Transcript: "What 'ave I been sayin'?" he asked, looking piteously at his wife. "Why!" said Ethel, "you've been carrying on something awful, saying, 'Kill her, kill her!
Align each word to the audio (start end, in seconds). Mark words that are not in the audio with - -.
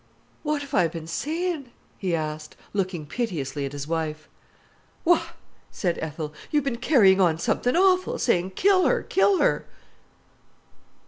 "What 0.41 0.63
'ave 0.63 0.75
I 0.79 0.87
been 0.87 1.05
sayin'?" 1.05 1.69
he 1.95 2.15
asked, 2.15 2.55
looking 2.73 3.05
piteously 3.05 3.65
at 3.67 3.71
his 3.71 3.85
wife. 3.87 4.27
"Why!" 5.03 5.21
said 5.69 5.99
Ethel, 6.01 6.33
"you've 6.49 6.63
been 6.63 6.77
carrying 6.77 7.21
on 7.21 7.37
something 7.37 7.75
awful, 7.75 8.17
saying, 8.17 8.53
'Kill 8.55 8.87
her, 8.87 9.03
kill 9.03 9.37
her! 9.37 9.67